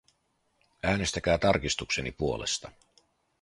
Äänestäkää 0.83 1.37
tarkistukseni 1.37 2.11
puolesta. 2.11 2.71